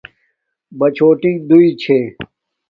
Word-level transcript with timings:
بَچھݸٹیݣ 0.79 1.35
دݸئی 1.47 1.67
چھݺ. 1.81 1.99